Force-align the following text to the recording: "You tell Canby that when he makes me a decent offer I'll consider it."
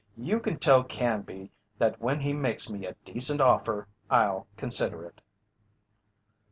"You 0.17 0.39
tell 0.39 0.83
Canby 0.83 1.51
that 1.77 2.01
when 2.01 2.21
he 2.21 2.33
makes 2.33 2.71
me 2.71 2.87
a 2.87 2.95
decent 3.05 3.39
offer 3.39 3.87
I'll 4.09 4.47
consider 4.57 5.05
it." 5.05 5.21